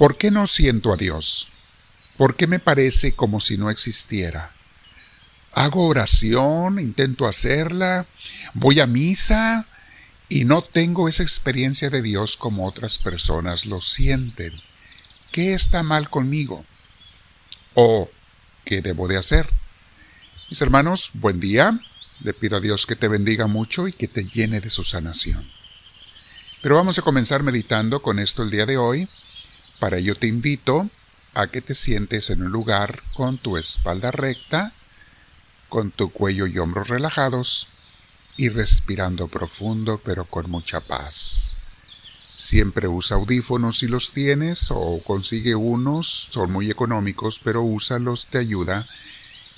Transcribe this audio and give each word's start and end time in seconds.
¿Por 0.00 0.16
qué 0.16 0.30
no 0.30 0.46
siento 0.46 0.94
a 0.94 0.96
Dios? 0.96 1.48
¿Por 2.16 2.34
qué 2.34 2.46
me 2.46 2.58
parece 2.58 3.12
como 3.12 3.38
si 3.38 3.58
no 3.58 3.68
existiera? 3.68 4.50
Hago 5.52 5.86
oración, 5.86 6.80
intento 6.80 7.26
hacerla, 7.26 8.06
voy 8.54 8.80
a 8.80 8.86
misa 8.86 9.66
y 10.30 10.46
no 10.46 10.62
tengo 10.62 11.10
esa 11.10 11.22
experiencia 11.22 11.90
de 11.90 12.00
Dios 12.00 12.38
como 12.38 12.66
otras 12.66 12.96
personas 12.96 13.66
lo 13.66 13.82
sienten. 13.82 14.54
¿Qué 15.32 15.52
está 15.52 15.82
mal 15.82 16.08
conmigo? 16.08 16.64
¿O 17.74 18.08
qué 18.64 18.80
debo 18.80 19.06
de 19.06 19.18
hacer? 19.18 19.50
Mis 20.48 20.62
hermanos, 20.62 21.10
buen 21.12 21.40
día. 21.40 21.78
Le 22.20 22.32
pido 22.32 22.56
a 22.56 22.60
Dios 22.60 22.86
que 22.86 22.96
te 22.96 23.06
bendiga 23.06 23.48
mucho 23.48 23.86
y 23.86 23.92
que 23.92 24.08
te 24.08 24.24
llene 24.24 24.62
de 24.62 24.70
su 24.70 24.82
sanación. 24.82 25.46
Pero 26.62 26.76
vamos 26.76 26.98
a 26.98 27.02
comenzar 27.02 27.42
meditando 27.42 28.00
con 28.00 28.18
esto 28.18 28.42
el 28.42 28.50
día 28.50 28.64
de 28.64 28.78
hoy. 28.78 29.06
Para 29.80 29.96
ello 29.96 30.14
te 30.14 30.26
invito 30.26 30.90
a 31.32 31.46
que 31.46 31.62
te 31.62 31.74
sientes 31.74 32.28
en 32.28 32.42
un 32.42 32.52
lugar 32.52 33.00
con 33.14 33.38
tu 33.38 33.56
espalda 33.56 34.10
recta, 34.10 34.74
con 35.70 35.90
tu 35.90 36.12
cuello 36.12 36.46
y 36.46 36.58
hombros 36.58 36.88
relajados 36.88 37.66
y 38.36 38.50
respirando 38.50 39.26
profundo 39.28 39.98
pero 40.04 40.26
con 40.26 40.50
mucha 40.50 40.80
paz. 40.80 41.54
Siempre 42.36 42.88
usa 42.88 43.16
audífonos 43.16 43.78
si 43.78 43.86
los 43.86 44.12
tienes 44.12 44.66
o 44.70 45.02
consigue 45.02 45.54
unos, 45.54 46.28
son 46.30 46.52
muy 46.52 46.70
económicos, 46.70 47.40
pero 47.42 47.62
úsalos, 47.62 48.26
te 48.26 48.38
ayuda. 48.38 48.86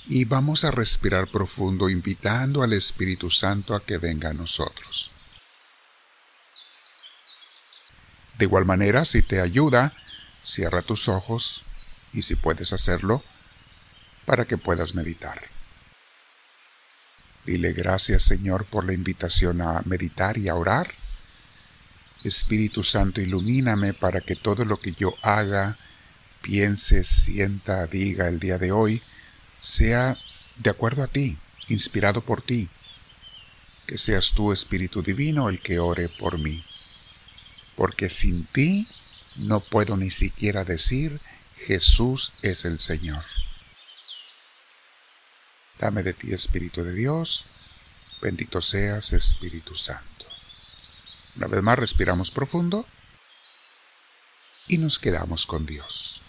Y 0.07 0.25
vamos 0.25 0.65
a 0.65 0.71
respirar 0.71 1.27
profundo 1.27 1.89
invitando 1.89 2.61
al 2.61 2.73
Espíritu 2.73 3.29
Santo 3.29 3.73
a 3.73 3.85
que 3.85 3.97
venga 3.97 4.29
a 4.29 4.33
nosotros. 4.33 5.11
De 8.37 8.45
igual 8.45 8.65
manera, 8.65 9.05
si 9.05 9.21
te 9.21 9.39
ayuda, 9.39 9.93
cierra 10.43 10.81
tus 10.81 11.07
ojos 11.07 11.63
y 12.13 12.21
si 12.21 12.35
puedes 12.35 12.73
hacerlo, 12.73 13.23
para 14.25 14.45
que 14.45 14.57
puedas 14.57 14.93
meditar. 14.93 15.41
Dile 17.45 17.73
gracias 17.73 18.23
Señor 18.23 18.65
por 18.65 18.85
la 18.85 18.93
invitación 18.93 19.61
a 19.61 19.81
meditar 19.85 20.37
y 20.37 20.49
a 20.49 20.55
orar. 20.55 20.93
Espíritu 22.23 22.83
Santo, 22.83 23.19
ilumíname 23.19 23.93
para 23.93 24.21
que 24.21 24.35
todo 24.35 24.63
lo 24.63 24.77
que 24.77 24.93
yo 24.93 25.15
haga, 25.21 25.77
piense, 26.41 27.03
sienta, 27.03 27.85
diga 27.87 28.27
el 28.27 28.39
día 28.39 28.57
de 28.57 28.71
hoy, 28.71 29.01
sea 29.61 30.17
de 30.55 30.69
acuerdo 30.69 31.03
a 31.03 31.07
ti, 31.07 31.37
inspirado 31.67 32.21
por 32.21 32.41
ti. 32.41 32.69
Que 33.87 33.97
seas 33.97 34.31
tú, 34.33 34.53
Espíritu 34.53 35.01
Divino, 35.01 35.49
el 35.49 35.59
que 35.59 35.79
ore 35.79 36.07
por 36.07 36.39
mí 36.39 36.63
porque 37.75 38.09
sin 38.09 38.45
ti 38.45 38.87
no 39.35 39.59
puedo 39.59 39.97
ni 39.97 40.11
siquiera 40.11 40.63
decir 40.63 41.19
Jesús 41.65 42.33
es 42.41 42.65
el 42.65 42.79
Señor. 42.79 43.23
Dame 45.79 46.03
de 46.03 46.13
ti, 46.13 46.33
Espíritu 46.33 46.83
de 46.83 46.93
Dios, 46.93 47.45
bendito 48.21 48.61
seas, 48.61 49.13
Espíritu 49.13 49.75
Santo. 49.75 50.25
Una 51.35 51.47
vez 51.47 51.63
más 51.63 51.79
respiramos 51.79 52.31
profundo 52.31 52.85
y 54.67 54.77
nos 54.77 54.99
quedamos 54.99 55.45
con 55.45 55.65
Dios. 55.65 56.21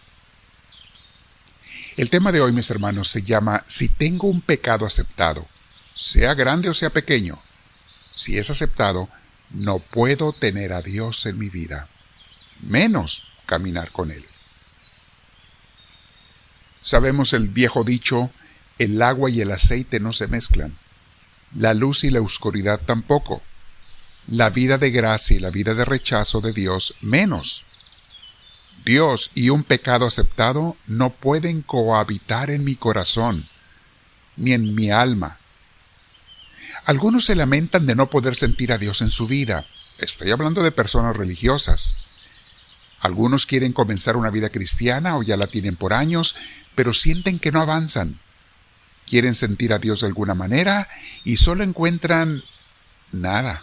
El 1.97 2.11
tema 2.11 2.33
de 2.33 2.41
hoy, 2.41 2.53
mis 2.53 2.71
hermanos, 2.71 3.09
se 3.09 3.23
llama 3.23 3.65
Si 3.69 3.89
tengo 3.89 4.27
un 4.29 4.41
pecado 4.41 4.87
aceptado, 4.87 5.47
sea 5.95 6.35
grande 6.35 6.69
o 6.69 6.75
sea 6.75 6.91
pequeño, 6.91 7.39
si 8.15 8.39
es 8.39 8.51
aceptado, 8.51 9.09
no 9.51 9.79
puedo 9.79 10.33
tener 10.33 10.73
a 10.73 10.83
Dios 10.83 11.27
en 11.27 11.39
mi 11.39 11.49
vida, 11.51 11.89
menos 12.65 13.25
caminar 13.47 13.91
con 13.91 14.11
Él. 14.11 14.25
Sabemos 16.83 17.33
el 17.33 17.49
viejo 17.49 17.85
dicho, 17.85 18.31
el 18.79 19.01
agua 19.01 19.31
y 19.31 19.41
el 19.41 19.53
aceite 19.53 20.01
no 20.01 20.13
se 20.13 20.27
mezclan, 20.27 20.77
la 21.57 21.75
luz 21.75 22.05
y 22.05 22.11
la 22.11 22.21
oscuridad 22.21 22.81
tampoco, 22.85 23.43
la 24.27 24.51
vida 24.51 24.79
de 24.79 24.91
gracia 24.91 25.37
y 25.37 25.41
la 25.41 25.51
vida 25.51 25.75
de 25.75 25.85
rechazo 25.85 26.41
de 26.41 26.53
Dios 26.53 26.95
menos. 27.01 27.67
Dios 28.85 29.31
y 29.35 29.49
un 29.49 29.65
pecado 29.65 30.07
aceptado 30.07 30.77
no 30.87 31.11
pueden 31.11 31.63
cohabitar 31.63 32.51
en 32.51 32.65
mi 32.65 32.77
corazón, 32.77 33.49
ni 34.37 34.53
en 34.53 34.75
mi 34.75 34.91
alma, 34.91 35.39
algunos 36.87 37.25
se 37.25 37.35
lamentan 37.35 37.87
de 37.87 37.95
no 37.95 38.11
poder 38.11 38.37
sentir 38.37 38.71
a 38.71 38.79
Dios 38.79 39.01
en 39.01 39.11
su 39.11 39.27
vida. 39.27 39.65
Estoy 39.97 40.31
hablando 40.33 40.63
de 40.63 40.71
personas 40.71 41.17
religiosas. 41.17 41.97
Algunos 43.05 43.45
quieren 43.45 43.75
comenzar 43.75 44.17
una 44.17 44.31
vida 44.31 44.49
cristiana 44.49 45.19
o 45.19 45.23
ya 45.23 45.37
la 45.37 45.47
tienen 45.47 45.77
por 45.77 45.93
años, 45.93 46.37
pero 46.75 46.95
sienten 46.95 47.39
que 47.39 47.53
no 47.53 47.61
avanzan. 47.61 48.19
Quieren 49.07 49.35
sentir 49.35 49.75
a 49.75 49.79
Dios 49.79 50.01
de 50.01 50.07
alguna 50.07 50.33
manera 50.33 50.89
y 51.23 51.37
solo 51.37 51.65
encuentran 51.65 52.45
nada. 53.13 53.63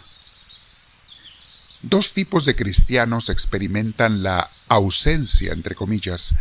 Dos 1.82 2.12
tipos 2.12 2.44
de 2.44 2.54
cristianos 2.54 3.30
experimentan 3.30 4.22
la 4.22 4.48
ausencia, 4.68 5.52
entre 5.52 5.74
comillas, 5.74 6.36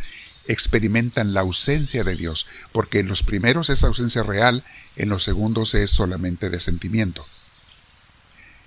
experimentan 0.46 1.34
la 1.34 1.42
ausencia 1.42 2.04
de 2.04 2.16
Dios, 2.16 2.46
porque 2.72 3.00
en 3.00 3.08
los 3.08 3.24
primeros 3.24 3.72
es 3.72 3.84
ausencia 3.84 4.22
real, 4.22 4.64
en 4.96 5.10
los 5.10 5.24
segundos 5.24 5.74
es 5.74 5.90
solamente 5.90 6.52
de 6.52 6.60
sentimiento. 6.60 7.26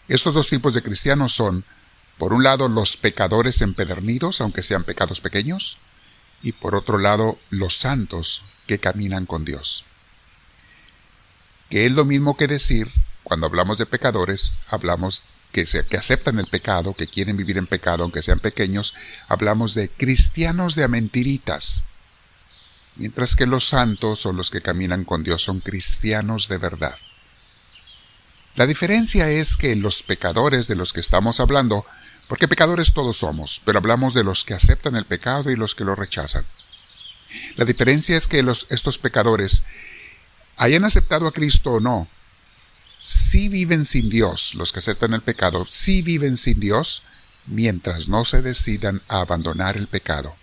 Estos 0.08 0.34
dos 0.34 0.48
tipos 0.48 0.74
de 0.74 0.82
cristianos 0.82 1.32
son, 1.32 1.64
por 2.18 2.32
un 2.32 2.42
lado, 2.44 2.68
los 2.68 2.96
pecadores 2.96 3.60
empedernidos, 3.60 4.40
aunque 4.40 4.62
sean 4.62 4.84
pecados 4.84 5.20
pequeños, 5.20 5.78
y 6.42 6.52
por 6.52 6.74
otro 6.74 6.98
lado, 6.98 7.38
los 7.50 7.76
santos 7.76 8.44
que 8.66 8.78
caminan 8.78 9.26
con 9.26 9.44
Dios. 9.44 9.84
Que 11.70 11.86
es 11.86 11.92
lo 11.92 12.04
mismo 12.04 12.36
que 12.36 12.46
decir, 12.46 12.90
cuando 13.24 13.46
hablamos 13.46 13.78
de 13.78 13.86
pecadores, 13.86 14.58
hablamos 14.68 15.24
que, 15.52 15.64
que 15.64 15.96
aceptan 15.96 16.38
el 16.38 16.46
pecado, 16.46 16.94
que 16.94 17.06
quieren 17.06 17.36
vivir 17.36 17.58
en 17.58 17.66
pecado, 17.66 18.02
aunque 18.02 18.22
sean 18.22 18.40
pequeños, 18.40 18.94
hablamos 19.28 19.74
de 19.74 19.88
cristianos 19.88 20.74
de 20.74 20.84
amentiritas. 20.84 21.82
Mientras 22.96 23.34
que 23.34 23.46
los 23.46 23.66
santos 23.66 24.24
o 24.26 24.32
los 24.32 24.50
que 24.50 24.60
caminan 24.60 25.04
con 25.04 25.24
Dios 25.24 25.42
son 25.42 25.60
cristianos 25.60 26.48
de 26.48 26.58
verdad. 26.58 26.96
La 28.56 28.66
diferencia 28.66 29.30
es 29.30 29.56
que 29.56 29.74
los 29.74 30.04
pecadores 30.04 30.68
de 30.68 30.76
los 30.76 30.92
que 30.92 31.00
estamos 31.00 31.40
hablando, 31.40 31.84
porque 32.28 32.48
pecadores 32.48 32.92
todos 32.92 33.18
somos, 33.18 33.60
pero 33.64 33.78
hablamos 33.78 34.14
de 34.14 34.24
los 34.24 34.44
que 34.44 34.54
aceptan 34.54 34.96
el 34.96 35.04
pecado 35.04 35.50
y 35.50 35.56
los 35.56 35.74
que 35.74 35.84
lo 35.84 35.94
rechazan. 35.94 36.44
La 37.56 37.64
diferencia 37.64 38.16
es 38.16 38.28
que 38.28 38.42
los, 38.42 38.66
estos 38.70 38.98
pecadores 38.98 39.62
hayan 40.56 40.84
aceptado 40.84 41.26
a 41.26 41.32
Cristo 41.32 41.72
o 41.72 41.80
no, 41.80 42.08
si 43.00 43.48
viven 43.48 43.84
sin 43.84 44.08
Dios, 44.08 44.54
los 44.54 44.72
que 44.72 44.78
aceptan 44.78 45.12
el 45.12 45.20
pecado, 45.20 45.66
si 45.68 46.00
viven 46.00 46.38
sin 46.38 46.60
Dios, 46.60 47.02
mientras 47.46 48.08
no 48.08 48.24
se 48.24 48.40
decidan 48.40 49.02
a 49.08 49.20
abandonar 49.20 49.76
el 49.76 49.88
pecado. 49.88 50.34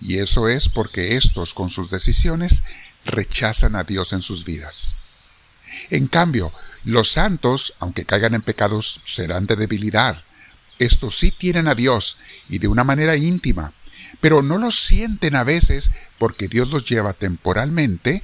Y 0.00 0.18
eso 0.18 0.48
es 0.48 0.68
porque 0.68 1.16
estos, 1.16 1.54
con 1.54 1.70
sus 1.70 1.90
decisiones, 1.90 2.62
rechazan 3.04 3.74
a 3.74 3.82
Dios 3.82 4.12
en 4.12 4.22
sus 4.22 4.44
vidas. 4.44 4.94
En 5.90 6.06
cambio, 6.06 6.52
los 6.84 7.10
santos, 7.10 7.74
aunque 7.80 8.04
caigan 8.04 8.34
en 8.34 8.42
pecados, 8.42 9.00
serán 9.04 9.46
de 9.46 9.56
debilidad. 9.56 10.22
Estos 10.78 11.18
sí 11.18 11.30
tienen 11.30 11.68
a 11.68 11.74
Dios, 11.74 12.18
y 12.48 12.58
de 12.58 12.68
una 12.68 12.84
manera 12.84 13.16
íntima, 13.16 13.72
pero 14.20 14.42
no 14.42 14.58
lo 14.58 14.70
sienten 14.70 15.36
a 15.36 15.44
veces 15.44 15.90
porque 16.18 16.48
Dios 16.48 16.70
los 16.70 16.88
lleva 16.88 17.12
temporalmente 17.12 18.22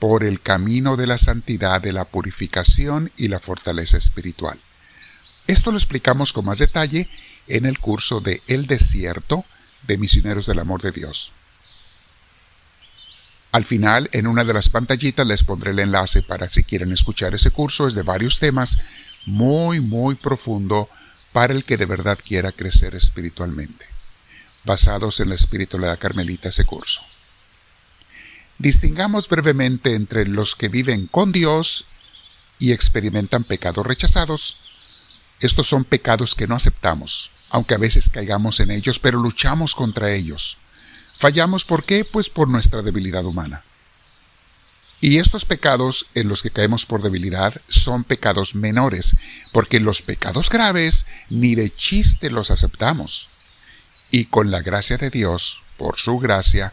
por 0.00 0.24
el 0.24 0.40
camino 0.40 0.96
de 0.96 1.06
la 1.06 1.18
santidad, 1.18 1.80
de 1.80 1.92
la 1.92 2.04
purificación 2.04 3.10
y 3.16 3.28
la 3.28 3.40
fortaleza 3.40 3.96
espiritual. 3.96 4.58
Esto 5.46 5.70
lo 5.70 5.76
explicamos 5.76 6.32
con 6.32 6.46
más 6.46 6.58
detalle 6.58 7.08
en 7.48 7.66
el 7.66 7.78
curso 7.78 8.20
de 8.20 8.42
El 8.46 8.66
Desierto 8.66 9.44
de 9.86 9.98
Misioneros 9.98 10.46
del 10.46 10.58
Amor 10.58 10.82
de 10.82 10.92
Dios. 10.92 11.32
Al 13.52 13.64
final, 13.64 14.08
en 14.12 14.26
una 14.26 14.42
de 14.42 14.52
las 14.52 14.68
pantallitas 14.68 15.26
les 15.26 15.44
pondré 15.44 15.70
el 15.70 15.78
enlace 15.78 16.22
para 16.22 16.50
si 16.50 16.64
quieren 16.64 16.90
escuchar 16.92 17.34
ese 17.34 17.50
curso. 17.50 17.86
Es 17.86 17.94
de 17.94 18.02
varios 18.02 18.40
temas, 18.40 18.78
muy, 19.26 19.80
muy 19.80 20.16
profundo 20.16 20.88
para 21.34 21.52
el 21.52 21.64
que 21.64 21.76
de 21.76 21.84
verdad 21.84 22.16
quiera 22.24 22.52
crecer 22.52 22.94
espiritualmente, 22.94 23.84
basados 24.62 25.18
en 25.18 25.30
la 25.30 25.34
espiritualidad 25.34 25.98
carmelita 25.98 26.50
ese 26.50 26.64
curso. 26.64 27.00
Distingamos 28.58 29.28
brevemente 29.28 29.96
entre 29.96 30.28
los 30.28 30.54
que 30.54 30.68
viven 30.68 31.08
con 31.08 31.32
Dios 31.32 31.86
y 32.60 32.70
experimentan 32.70 33.42
pecados 33.42 33.84
rechazados. 33.84 34.56
Estos 35.40 35.66
son 35.66 35.84
pecados 35.84 36.36
que 36.36 36.46
no 36.46 36.54
aceptamos, 36.54 37.32
aunque 37.50 37.74
a 37.74 37.78
veces 37.78 38.10
caigamos 38.10 38.60
en 38.60 38.70
ellos, 38.70 39.00
pero 39.00 39.18
luchamos 39.18 39.74
contra 39.74 40.12
ellos. 40.12 40.56
Fallamos 41.18 41.64
¿por 41.64 41.82
qué? 41.82 42.04
Pues 42.04 42.30
por 42.30 42.48
nuestra 42.48 42.80
debilidad 42.82 43.24
humana. 43.24 43.64
Y 45.00 45.18
estos 45.18 45.44
pecados 45.44 46.06
en 46.14 46.28
los 46.28 46.42
que 46.42 46.50
caemos 46.50 46.86
por 46.86 47.02
debilidad 47.02 47.60
son 47.68 48.04
pecados 48.04 48.54
menores, 48.54 49.16
porque 49.52 49.80
los 49.80 50.02
pecados 50.02 50.48
graves 50.48 51.06
ni 51.28 51.54
de 51.54 51.70
chiste 51.70 52.30
los 52.30 52.50
aceptamos. 52.50 53.28
Y 54.10 54.26
con 54.26 54.50
la 54.50 54.60
gracia 54.60 54.96
de 54.96 55.10
Dios, 55.10 55.60
por 55.76 55.98
su 55.98 56.18
gracia, 56.18 56.72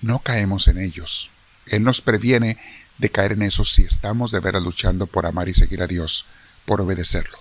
no 0.00 0.20
caemos 0.20 0.68
en 0.68 0.78
ellos. 0.78 1.30
Él 1.66 1.82
nos 1.82 2.00
previene 2.00 2.58
de 2.98 3.10
caer 3.10 3.32
en 3.32 3.42
eso 3.42 3.64
si 3.64 3.82
estamos 3.82 4.30
de 4.30 4.40
veras 4.40 4.62
luchando 4.62 5.06
por 5.06 5.26
amar 5.26 5.48
y 5.48 5.54
seguir 5.54 5.82
a 5.82 5.86
Dios, 5.86 6.24
por 6.64 6.80
obedecerlo. 6.80 7.38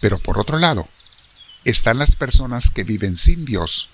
Pero 0.00 0.18
por 0.18 0.38
otro 0.38 0.58
lado, 0.58 0.86
están 1.64 1.98
las 1.98 2.14
personas 2.14 2.70
que 2.70 2.84
viven 2.84 3.16
sin 3.16 3.44
Dios, 3.44 3.88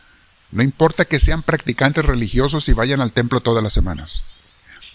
no 0.55 0.63
importa 0.63 1.05
que 1.05 1.19
sean 1.19 1.43
practicantes 1.43 2.05
religiosos 2.05 2.69
y 2.69 2.73
vayan 2.73 3.01
al 3.01 3.11
templo 3.13 3.41
todas 3.41 3.63
las 3.63 3.73
semanas. 3.73 4.25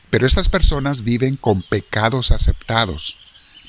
Pero 0.10 0.26
estas 0.26 0.50
personas 0.50 1.04
viven 1.04 1.38
con 1.38 1.62
pecados 1.62 2.32
aceptados. 2.32 3.18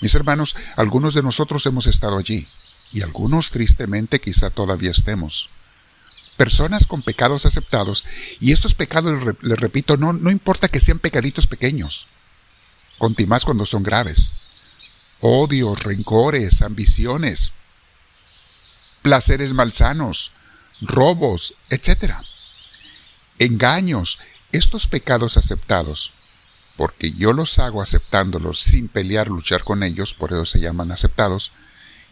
Mis 0.00 0.14
hermanos, 0.14 0.56
algunos 0.76 1.14
de 1.14 1.22
nosotros 1.22 1.66
hemos 1.66 1.86
estado 1.86 2.18
allí, 2.18 2.48
y 2.92 3.02
algunos 3.02 3.50
tristemente 3.50 4.20
quizá 4.20 4.50
todavía 4.50 4.90
estemos 4.90 5.50
personas 6.40 6.86
con 6.86 7.02
pecados 7.02 7.44
aceptados, 7.44 8.06
y 8.40 8.52
estos 8.52 8.72
pecados, 8.72 9.36
les 9.42 9.60
repito, 9.60 9.98
no, 9.98 10.14
no 10.14 10.30
importa 10.30 10.68
que 10.68 10.80
sean 10.80 10.98
pecaditos 10.98 11.46
pequeños, 11.46 12.06
conti 12.96 13.26
más 13.26 13.44
cuando 13.44 13.66
son 13.66 13.82
graves. 13.82 14.32
Odios, 15.20 15.82
rencores, 15.82 16.62
ambiciones, 16.62 17.52
placeres 19.02 19.52
malsanos, 19.52 20.32
robos, 20.80 21.56
etc. 21.68 22.14
Engaños, 23.38 24.18
estos 24.50 24.86
pecados 24.86 25.36
aceptados, 25.36 26.14
porque 26.80 27.12
yo 27.12 27.34
los 27.34 27.58
hago 27.58 27.82
aceptándolos 27.82 28.58
sin 28.58 28.88
pelear, 28.88 29.28
luchar 29.28 29.64
con 29.64 29.82
ellos, 29.82 30.14
por 30.14 30.32
eso 30.32 30.46
se 30.46 30.60
llaman 30.60 30.90
aceptados, 30.90 31.52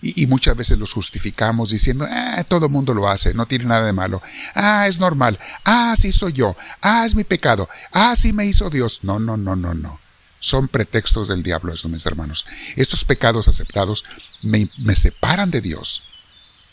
y, 0.02 0.26
muchas 0.26 0.58
veces 0.58 0.78
los 0.78 0.92
justificamos 0.92 1.70
diciendo, 1.70 2.06
ah, 2.06 2.44
todo 2.46 2.68
mundo 2.68 2.92
lo 2.92 3.08
hace, 3.08 3.32
no 3.32 3.46
tiene 3.46 3.64
nada 3.64 3.86
de 3.86 3.94
malo. 3.94 4.20
Ah, 4.54 4.86
es 4.86 4.98
normal. 4.98 5.38
Ah, 5.64 5.94
sí 5.98 6.12
soy 6.12 6.34
yo. 6.34 6.54
Ah, 6.82 7.06
es 7.06 7.14
mi 7.14 7.24
pecado. 7.24 7.66
Ah, 7.94 8.14
sí 8.14 8.34
me 8.34 8.44
hizo 8.44 8.68
Dios. 8.68 9.00
No, 9.04 9.18
no, 9.18 9.38
no, 9.38 9.56
no, 9.56 9.72
no. 9.72 9.98
Son 10.38 10.68
pretextos 10.68 11.28
del 11.28 11.42
diablo, 11.42 11.72
eso, 11.72 11.88
mis 11.88 12.04
hermanos. 12.04 12.44
Estos 12.76 13.06
pecados 13.06 13.48
aceptados 13.48 14.04
me, 14.42 14.68
me 14.76 14.96
separan 14.96 15.50
de 15.50 15.62
Dios 15.62 16.02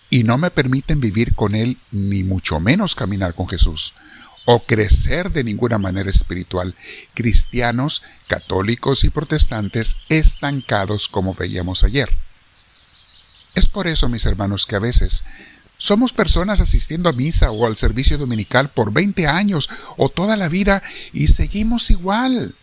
y 0.10 0.26
no 0.26 0.38
me 0.38 0.52
permiten 0.52 1.00
vivir 1.00 1.34
con 1.34 1.56
Él, 1.56 1.78
ni 1.92 2.26
mucho 2.26 2.60
menos 2.60 2.94
caminar 2.94 3.36
con 3.36 3.48
Jesús 3.48 3.94
o 4.46 4.60
crecer 4.60 5.32
de 5.32 5.44
ninguna 5.44 5.78
manera 5.78 6.10
espiritual, 6.10 6.76
cristianos, 7.14 8.04
católicos 8.28 9.04
y 9.04 9.10
protestantes 9.10 9.98
estancados 10.08 11.08
como 11.08 11.34
veíamos 11.34 11.84
ayer. 11.84 12.16
Es 13.56 13.68
por 13.68 13.88
eso, 13.88 14.08
mis 14.08 14.26
hermanos, 14.26 14.66
que 14.66 14.76
a 14.76 14.80
veces 14.80 15.24
somos 15.78 16.14
personas 16.14 16.62
asistiendo 16.62 17.10
a 17.10 17.14
misa 17.14 17.52
o 17.52 17.66
al 17.66 17.76
servicio 17.76 18.18
dominical 18.18 18.70
por 18.70 18.94
20 18.94 19.28
años 19.28 19.70
o 19.98 20.10
toda 20.10 20.38
la 20.38 20.48
vida 20.48 20.84
y 21.12 21.28
seguimos 21.28 21.90
igual. 21.90 22.56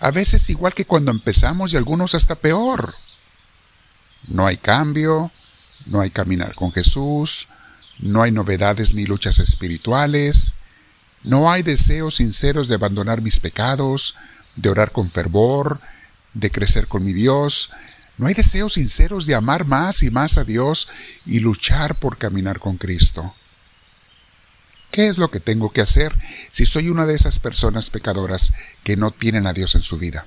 A 0.00 0.10
veces 0.10 0.48
igual 0.50 0.74
que 0.74 0.84
cuando 0.84 1.10
empezamos 1.10 1.72
y 1.72 1.76
algunos 1.76 2.14
hasta 2.14 2.34
peor. 2.34 2.94
No 4.26 4.46
hay 4.46 4.56
cambio, 4.56 5.30
no 5.86 6.00
hay 6.00 6.10
caminar 6.10 6.54
con 6.54 6.72
Jesús, 6.72 7.48
no 7.98 8.22
hay 8.22 8.32
novedades 8.32 8.94
ni 8.94 9.04
luchas 9.04 9.38
espirituales, 9.38 10.54
no 11.24 11.50
hay 11.50 11.62
deseos 11.62 12.16
sinceros 12.16 12.68
de 12.68 12.76
abandonar 12.76 13.22
mis 13.22 13.40
pecados, 13.40 14.14
de 14.56 14.68
orar 14.68 14.92
con 14.92 15.08
fervor, 15.08 15.80
de 16.34 16.50
crecer 16.50 16.86
con 16.86 17.04
mi 17.04 17.12
Dios, 17.12 17.72
no 18.16 18.28
hay 18.28 18.34
deseos 18.34 18.74
sinceros 18.74 19.26
de 19.26 19.34
amar 19.34 19.64
más 19.64 20.02
y 20.02 20.10
más 20.10 20.38
a 20.38 20.44
Dios 20.44 20.88
y 21.26 21.40
luchar 21.40 21.96
por 21.96 22.16
caminar 22.16 22.60
con 22.60 22.76
Cristo. 22.76 23.34
¿Qué 24.92 25.08
es 25.08 25.18
lo 25.18 25.28
que 25.30 25.40
tengo 25.40 25.72
que 25.72 25.80
hacer 25.80 26.14
si 26.52 26.66
soy 26.66 26.88
una 26.88 27.06
de 27.06 27.16
esas 27.16 27.40
personas 27.40 27.90
pecadoras 27.90 28.52
que 28.84 28.96
no 28.96 29.10
tienen 29.10 29.48
a 29.48 29.52
Dios 29.52 29.74
en 29.74 29.82
su 29.82 29.98
vida? 29.98 30.24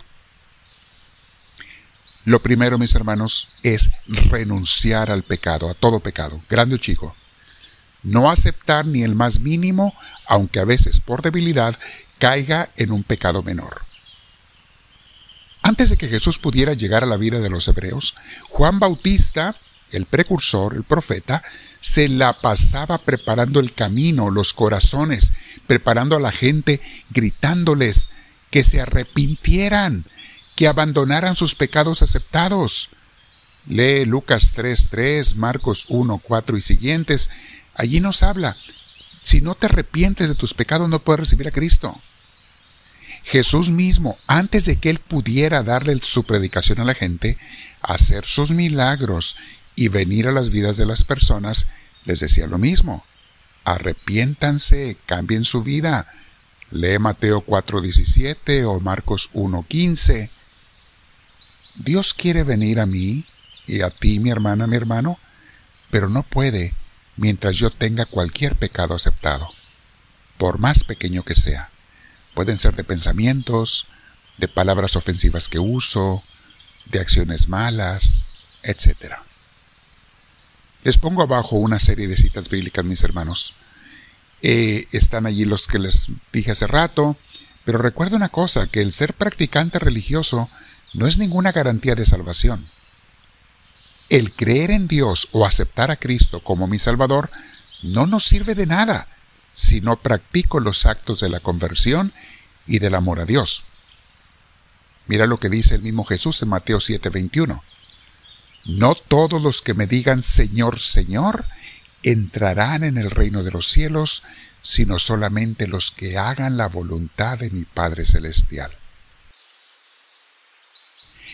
Lo 2.26 2.42
primero, 2.42 2.78
mis 2.78 2.94
hermanos, 2.94 3.48
es 3.64 3.90
renunciar 4.08 5.10
al 5.10 5.24
pecado, 5.24 5.70
a 5.70 5.74
todo 5.74 6.02
pecado, 6.02 6.42
grande 6.50 6.76
o 6.76 6.78
chico. 6.78 7.16
No 8.04 8.30
aceptar 8.30 8.86
ni 8.86 9.04
el 9.04 9.16
más 9.16 9.40
mínimo, 9.40 9.94
aunque 10.28 10.60
a 10.60 10.66
veces 10.66 11.00
por 11.00 11.22
debilidad, 11.22 11.78
caiga 12.20 12.70
en 12.78 12.92
un 12.92 13.04
pecado 13.04 13.44
menor. 13.44 13.82
Antes 15.62 15.90
de 15.90 15.98
que 15.98 16.08
Jesús 16.08 16.40
pudiera 16.40 16.74
llegar 16.74 17.04
a 17.04 17.08
la 17.08 17.18
vida 17.18 17.40
de 17.40 17.50
los 17.50 17.68
hebreos, 17.68 18.16
Juan 18.50 18.80
Bautista, 18.80 19.56
el 19.92 20.06
precursor, 20.06 20.76
el 20.76 20.84
profeta, 20.84 21.44
se 21.82 22.08
la 22.08 22.34
pasaba 22.34 22.98
preparando 22.98 23.60
el 23.60 23.74
camino, 23.74 24.30
los 24.30 24.54
corazones, 24.54 25.32
preparando 25.68 26.16
a 26.16 26.20
la 26.20 26.32
gente, 26.32 26.82
gritándoles 27.10 28.10
que 28.50 28.64
se 28.64 28.82
arrepintieran, 28.82 30.06
que 30.56 30.68
abandonaran 30.68 31.36
sus 31.36 31.56
pecados 31.56 32.02
aceptados. 32.02 32.90
Lee 33.68 34.06
Lucas 34.06 34.54
3.3, 34.56 35.36
Marcos 35.36 35.88
1.4 35.90 36.58
y 36.58 36.62
siguientes. 36.62 37.30
Allí 37.77 38.00
nos 38.00 38.24
habla, 38.24 38.57
si 39.21 39.39
no 39.39 39.53
te 39.53 39.68
arrepientes 39.68 40.27
de 40.27 40.35
tus 40.35 40.56
pecados 40.56 40.89
no 40.89 40.97
puedes 40.97 41.19
recibir 41.19 41.47
a 41.47 41.51
Cristo. 41.51 42.01
Jesús 43.24 43.69
mismo, 43.69 44.18
antes 44.25 44.65
de 44.65 44.77
que 44.77 44.89
él 44.89 45.00
pudiera 45.07 45.62
darle 45.62 46.00
su 46.01 46.24
predicación 46.24 46.79
a 46.79 46.85
la 46.85 46.95
gente, 46.95 47.38
hacer 47.83 48.25
sus 48.25 48.50
milagros 48.50 49.35
y 49.75 49.89
venir 49.89 50.27
a 50.27 50.31
las 50.31 50.50
vidas 50.50 50.77
de 50.77 50.88
las 50.88 51.03
personas, 51.03 51.68
les 52.06 52.19
decía 52.19 52.47
lo 52.47 52.57
mismo. 52.57 53.03
Arrepiéntanse, 53.63 54.97
cambien 55.06 55.45
su 55.45 55.62
vida. 55.62 56.07
Lee 56.71 56.97
Mateo 56.97 57.41
4:17 57.41 58.65
o 58.65 58.79
Marcos 58.79 59.29
1:15. 59.33 60.31
Dios 61.75 62.15
quiere 62.15 62.41
venir 62.44 62.79
a 62.79 62.88
mí 62.88 63.24
y 63.68 63.81
a 63.81 63.91
ti, 63.91 64.19
mi 64.19 64.31
hermana, 64.31 64.65
mi 64.65 64.77
hermano, 64.77 65.19
pero 65.91 66.09
no 66.09 66.24
puede 66.24 66.74
mientras 67.18 67.58
yo 67.58 67.72
tenga 67.72 68.06
cualquier 68.06 68.56
pecado 68.56 68.96
aceptado, 68.96 69.50
por 70.38 70.60
más 70.60 70.84
pequeño 70.84 71.24
que 71.24 71.36
sea. 71.36 71.69
Pueden 72.34 72.58
ser 72.58 72.75
de 72.75 72.84
pensamientos, 72.84 73.88
de 74.38 74.48
palabras 74.48 74.96
ofensivas 74.96 75.50
que 75.50 75.60
uso, 75.60 76.24
de 76.86 77.00
acciones 77.00 77.50
malas, 77.50 78.22
etc. 78.64 79.16
Les 80.84 80.98
pongo 80.98 81.24
abajo 81.24 81.58
una 81.58 81.80
serie 81.80 82.08
de 82.08 82.18
citas 82.18 82.50
bíblicas, 82.50 82.86
mis 82.86 83.04
hermanos. 83.04 83.56
Eh, 84.41 84.88
están 84.91 85.25
allí 85.25 85.46
los 85.46 85.68
que 85.68 85.80
les 85.80 86.06
dije 86.32 86.51
hace 86.51 86.68
rato, 86.68 87.18
pero 87.65 87.80
recuerda 87.80 88.15
una 88.15 88.30
cosa, 88.30 88.68
que 88.68 88.82
el 88.82 88.94
ser 88.94 89.13
practicante 89.13 89.80
religioso 89.80 90.50
no 90.94 91.08
es 91.08 91.18
ninguna 91.18 91.51
garantía 91.51 91.96
de 91.96 92.06
salvación. 92.06 92.68
El 94.10 94.32
creer 94.32 94.72
en 94.72 94.88
Dios 94.88 95.28
o 95.34 95.46
aceptar 95.46 95.92
a 95.92 95.98
Cristo 95.98 96.40
como 96.42 96.68
mi 96.68 96.80
Salvador 96.80 97.30
no 97.84 98.06
nos 98.08 98.26
sirve 98.26 98.56
de 98.56 98.66
nada 98.66 99.08
si 99.54 99.82
no 99.82 99.98
practico 99.98 100.60
los 100.60 100.86
actos 100.86 101.20
de 101.20 101.30
la 101.30 101.42
conversión 101.42 102.14
y 102.68 102.80
del 102.80 102.96
amor 102.96 103.20
a 103.20 103.26
Dios. 103.26 103.64
Mira 105.08 105.26
lo 105.26 105.38
que 105.38 105.50
dice 105.50 105.76
el 105.76 105.82
mismo 105.82 106.06
Jesús 106.06 106.42
en 106.42 106.50
Mateo 106.50 106.80
7:21. 106.80 107.64
No 108.66 108.96
todos 108.96 109.42
los 109.42 109.62
que 109.62 109.74
me 109.74 109.88
digan 109.88 110.22
Señor, 110.24 110.80
Señor, 110.82 111.46
entrarán 112.04 112.84
en 112.84 112.98
el 112.98 113.12
reino 113.12 113.44
de 113.44 113.52
los 113.52 113.68
cielos, 113.70 114.24
sino 114.62 115.00
solamente 115.00 115.68
los 115.68 115.92
que 115.92 116.18
hagan 116.18 116.58
la 116.58 116.68
voluntad 116.68 117.40
de 117.40 117.50
mi 117.50 117.64
Padre 117.64 118.06
Celestial. 118.06 118.72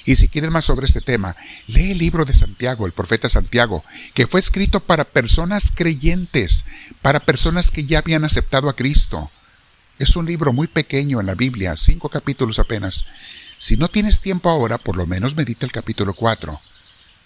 Y 0.05 0.17
si 0.17 0.27
quieren 0.27 0.51
más 0.51 0.65
sobre 0.65 0.85
este 0.85 1.01
tema, 1.01 1.35
lee 1.67 1.91
el 1.91 1.97
libro 1.97 2.25
de 2.25 2.33
Santiago, 2.33 2.85
el 2.85 2.91
profeta 2.91 3.29
Santiago, 3.29 3.83
que 4.13 4.27
fue 4.27 4.39
escrito 4.39 4.81
para 4.81 5.05
personas 5.05 5.71
creyentes, 5.73 6.65
para 7.01 7.21
personas 7.21 7.71
que 7.71 7.85
ya 7.85 7.99
habían 7.99 8.25
aceptado 8.25 8.69
a 8.69 8.75
Cristo. 8.75 9.31
Es 9.99 10.15
un 10.15 10.25
libro 10.25 10.51
muy 10.51 10.67
pequeño 10.67 11.19
en 11.21 11.27
la 11.27 11.35
Biblia, 11.35 11.77
cinco 11.77 12.09
capítulos 12.09 12.59
apenas. 12.59 13.05
Si 13.59 13.77
no 13.77 13.87
tienes 13.87 14.19
tiempo 14.19 14.49
ahora, 14.49 14.77
por 14.77 14.97
lo 14.97 15.05
menos 15.05 15.35
medita 15.37 15.65
el 15.65 15.71
capítulo 15.71 16.13
4. 16.13 16.59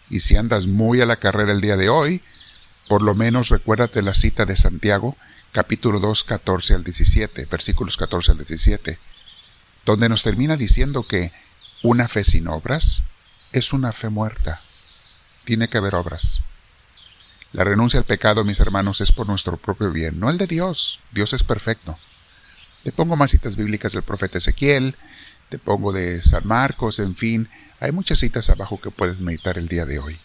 Y 0.09 0.19
si 0.19 0.35
andas 0.35 0.67
muy 0.67 1.01
a 1.01 1.05
la 1.05 1.15
carrera 1.15 1.51
el 1.51 1.61
día 1.61 1.77
de 1.77 1.89
hoy, 1.89 2.21
por 2.87 3.01
lo 3.01 3.15
menos 3.15 3.49
recuérdate 3.49 4.01
la 4.01 4.13
cita 4.13 4.45
de 4.45 4.55
Santiago, 4.55 5.17
capítulo 5.51 5.99
2, 5.99 6.23
14 6.23 6.75
al 6.75 6.83
17, 6.83 7.45
versículos 7.45 7.97
14 7.97 8.33
al 8.33 8.37
17, 8.37 8.99
donde 9.85 10.09
nos 10.09 10.21
termina 10.21 10.55
diciendo 10.55 11.03
que 11.03 11.31
una 11.83 12.07
fe 12.07 12.23
sin 12.23 12.47
obras 12.47 13.03
es 13.51 13.73
una 13.73 13.91
fe 13.91 14.09
muerta. 14.09 14.61
Tiene 15.45 15.67
que 15.67 15.77
haber 15.77 15.95
obras. 15.95 16.39
La 17.53 17.63
renuncia 17.63 17.99
al 17.99 18.05
pecado, 18.05 18.43
mis 18.43 18.59
hermanos, 18.59 19.01
es 19.01 19.11
por 19.11 19.27
nuestro 19.27 19.57
propio 19.57 19.91
bien, 19.91 20.19
no 20.19 20.29
el 20.29 20.37
de 20.37 20.47
Dios. 20.47 20.99
Dios 21.11 21.33
es 21.33 21.43
perfecto. 21.43 21.97
Te 22.83 22.91
pongo 22.91 23.15
más 23.15 23.31
citas 23.31 23.55
bíblicas 23.55 23.93
del 23.93 24.03
profeta 24.03 24.37
Ezequiel, 24.37 24.95
te 25.49 25.57
pongo 25.59 25.91
de 25.91 26.21
San 26.21 26.45
Marcos, 26.47 26.99
en 26.99 27.15
fin, 27.15 27.49
hay 27.79 27.91
muchas 27.91 28.19
citas 28.19 28.49
abajo 28.49 28.81
que 28.81 28.91
puedes 28.91 29.19
meditar 29.19 29.57
el 29.57 29.67
día 29.67 29.85
de 29.85 29.99
hoy. 29.99 30.17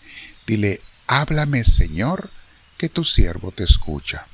Dile, 0.46 0.80
háblame, 1.06 1.64
Señor, 1.64 2.30
que 2.78 2.88
tu 2.88 3.04
siervo 3.04 3.52
te 3.52 3.64
escucha. 3.64 4.26